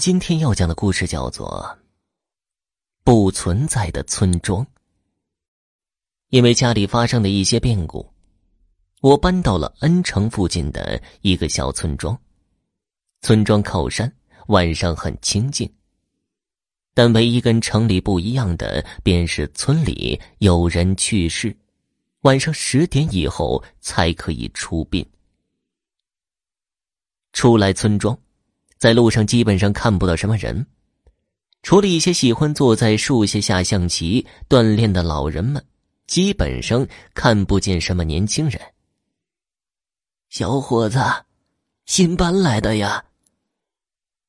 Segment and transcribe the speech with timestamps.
[0.00, 1.46] 今天要讲的故事叫做
[3.04, 4.64] 《不存在的村庄》。
[6.30, 8.10] 因为家里发生的一些变故，
[9.02, 12.18] 我搬到了恩城附近的一个小村庄。
[13.20, 14.10] 村庄靠山，
[14.46, 15.70] 晚上很清静。
[16.94, 21.54] 但唯一跟城里不一样的，便是村里有人去世，
[22.22, 25.06] 晚上十点以后才可以出殡。
[27.34, 28.18] 出来村庄。
[28.80, 30.66] 在路上基本上看不到什么人，
[31.62, 35.62] 除了一些喜欢坐在树下下象棋锻炼的老人们，
[36.06, 38.58] 基本上看不见什么年轻人。
[40.30, 40.98] 小伙子，
[41.84, 43.04] 新搬来的呀？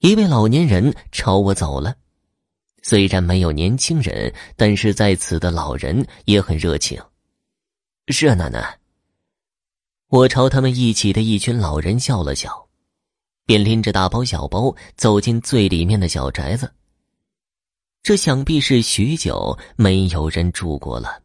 [0.00, 1.96] 一位老年人朝我走了，
[2.82, 7.00] 虽然没有年轻人，但是在此的老人也很热情。
[8.08, 8.78] 是啊，奶奶。
[10.08, 12.63] 我朝他们一起的一群老人笑了笑。
[13.46, 16.72] 便拎着大包小包走进最里面的小宅子。
[18.02, 21.22] 这想必是许久没有人住过了，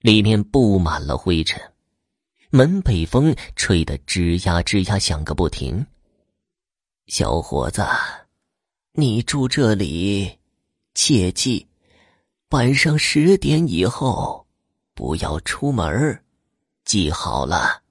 [0.00, 1.60] 里面布满了灰尘，
[2.48, 5.84] 门被风吹得吱呀吱呀响个不停。
[7.08, 7.84] 小伙子，
[8.92, 10.38] 你住这里，
[10.94, 11.66] 切记，
[12.50, 14.46] 晚上十点以后
[14.94, 16.22] 不要出门，
[16.86, 17.81] 记好了。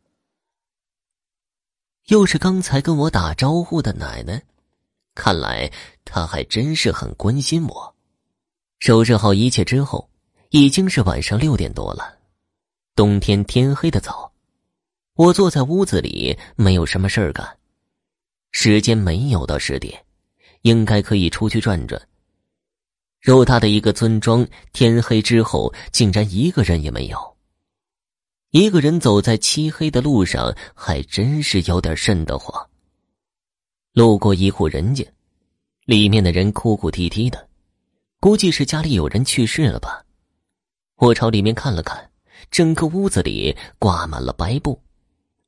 [2.11, 4.43] 又是刚才跟我打招呼的奶奶，
[5.15, 5.71] 看来
[6.03, 7.95] 她还真是很关心我。
[8.79, 10.09] 收拾好一切之后，
[10.49, 12.17] 已经是晚上六点多了。
[12.97, 14.29] 冬天天黑的早，
[15.13, 17.57] 我坐在屋子里没有什么事儿干。
[18.51, 20.03] 时间没有到十点，
[20.63, 22.09] 应该可以出去转转。
[23.23, 27.30] 偌大的一个村庄，天黑之后竟然一个人也没有。
[28.51, 32.69] 一个人走在漆黑的路上，还真是有点瘆得慌。
[33.93, 35.05] 路过一户人家，
[35.85, 37.47] 里面的人哭哭啼啼的，
[38.19, 40.05] 估计是家里有人去世了吧。
[40.97, 42.11] 我朝里面看了看，
[42.51, 44.77] 整个屋子里挂满了白布，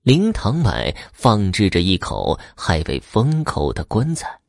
[0.03, 4.39] 灵堂外放置着一口还未封口的棺材，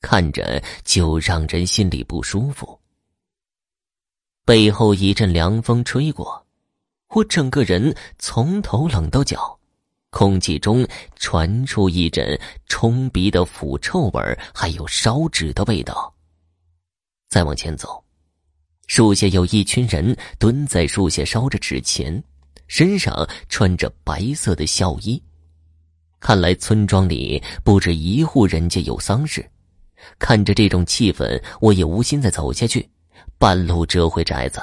[0.00, 2.78] 看着就让人心里不舒服。
[4.44, 6.46] 背后一阵凉风吹过。
[7.14, 9.58] 我整个人从头冷到脚，
[10.10, 10.86] 空气中
[11.16, 16.12] 传出一阵冲鼻的腐臭味还有烧纸的味道。
[17.28, 18.02] 再往前走，
[18.86, 22.22] 树下有一群人蹲在树下烧着纸钱，
[22.66, 25.22] 身上穿着白色的孝衣。
[26.18, 29.44] 看来村庄里不止一户人家有丧事。
[30.18, 32.88] 看着这种气氛，我也无心再走下去，
[33.38, 34.60] 半路折回宅子。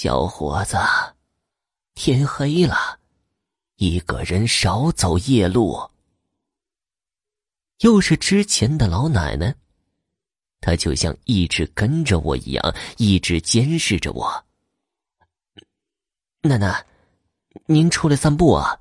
[0.00, 0.76] 小伙子，
[1.94, 3.00] 天黑了，
[3.78, 5.76] 一个人少走夜路。
[7.80, 9.52] 又是之前的老奶奶，
[10.60, 14.46] 她就像一直跟着我一样，一直监视着我。
[16.42, 16.86] 奶奶，
[17.66, 18.80] 您出来散步啊？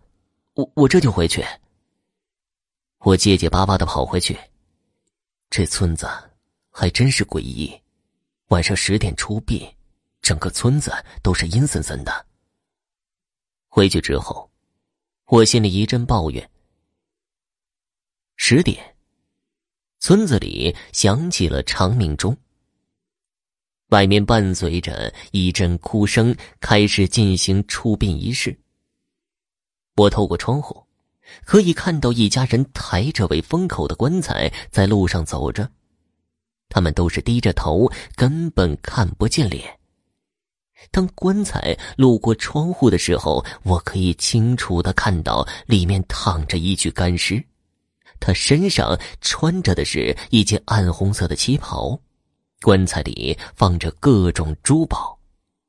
[0.53, 1.43] 我我这就回去。
[2.99, 4.37] 我结结巴巴的跑回去。
[5.49, 6.07] 这村子
[6.69, 7.75] 还真是诡异，
[8.49, 9.67] 晚上十点出殡。
[10.27, 10.91] 整个村子
[11.23, 12.25] 都是阴森森的。
[13.69, 14.51] 回去之后，
[15.27, 16.51] 我心里一阵抱怨。
[18.35, 18.97] 十点，
[19.99, 22.35] 村子里响起了长鸣钟。
[23.87, 28.59] 外面伴随着一阵哭声，开始进行出殡仪式。
[29.95, 30.85] 我透过窗户，
[31.45, 35.71] 可以看到一家人抬着未封口的棺材在路上走着，
[36.67, 39.76] 他们都是低着头，根本看不见脸。
[40.91, 47.43] 当棺材路过窗户的时候，我可以清楚的看到里面躺着一具干尸，
[48.19, 51.99] 他身上穿着的是一件暗红色的旗袍，
[52.61, 55.17] 棺材里放着各种珠宝，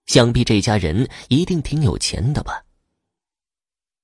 [0.06, 2.62] 想必这家人一定挺有钱的吧。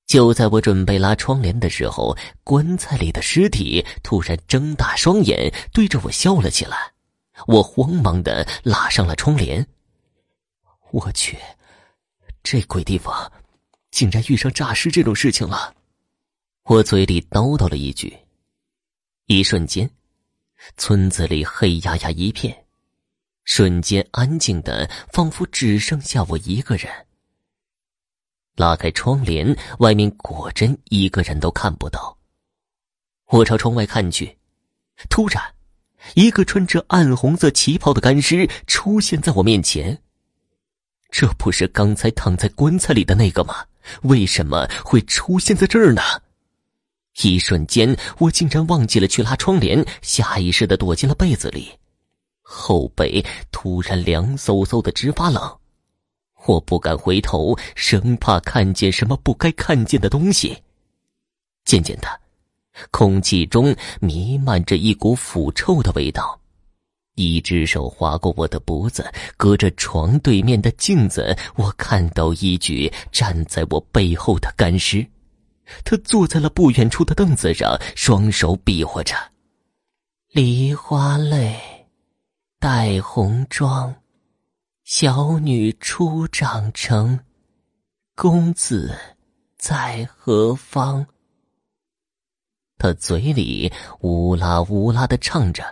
[0.06, 6.76] 就在我准备拉窗帘的时候，棺材里的尸体突然睁大双眼对着我笑了起来，
[7.46, 9.66] 我慌忙的拉上了窗帘。
[10.94, 11.36] 我去，
[12.44, 13.32] 这鬼地方，
[13.90, 15.74] 竟然遇上诈尸这种事情了！
[16.66, 18.16] 我嘴里叨叨了一句，
[19.26, 19.90] 一瞬间，
[20.76, 22.66] 村子里黑压压一片，
[23.42, 26.88] 瞬间安静的仿佛只剩下我一个人。
[28.54, 32.16] 拉开窗帘，外面果真一个人都看不到。
[33.30, 34.38] 我朝窗外看去，
[35.10, 35.42] 突然，
[36.14, 40.03] 一个穿着暗红色旗袍的干尸出现在我面前。
[41.16, 43.54] 这不是刚才躺在棺材里的那个吗？
[44.02, 46.02] 为什么会出现在这儿呢？
[47.22, 51.70] 一瞬间，我竟然忘记了去拉窗帘，下意识的躲进了被子里，
[52.42, 55.56] 后背突然凉飕飕的，直发冷。
[56.46, 60.64] 我不敢回头，生怕看见什么不该看见的东西。
[61.64, 62.08] 渐渐的，
[62.90, 66.40] 空气中弥漫着一股腐臭的味道。
[67.14, 75.06] 一只手划过我的脖子，隔着床对面的镜子，我看到一具站在我背后的干尸。
[75.84, 79.14] 他坐在了不远处的凳子上，双手比划着
[80.32, 81.56] ：“梨花泪，
[82.58, 83.94] 带红妆，
[84.84, 87.18] 小女初长成，
[88.14, 88.94] 公子
[89.56, 91.06] 在何方？”
[92.76, 95.64] 他嘴里呜啦呜啦的唱着。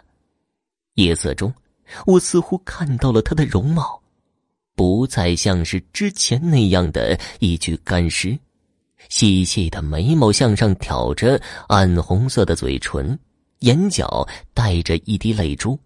[0.94, 1.52] 夜色中，
[2.06, 4.02] 我似乎看到了他的容貌，
[4.74, 8.38] 不再像是之前那样的一具干尸。
[9.08, 13.18] 细细的眉毛向上挑着，暗红色的嘴唇，
[13.60, 15.78] 眼角带着一滴泪珠。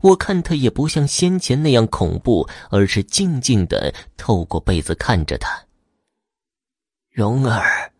[0.00, 5.48] 我看他也不像先前那样恐怖，而是静静的透过被子看着他。
[7.10, 7.92] 蓉儿，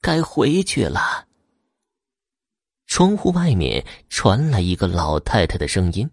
[0.00, 1.28] 该回去了。
[2.90, 6.10] 窗户外面传来一个老太太的声音，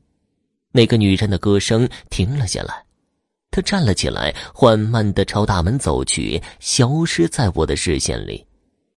[0.71, 2.85] 那个女人的歌声停了下来，
[3.49, 8.45] 她站了起来，缓慢的朝大门走去，消失在我的视线里。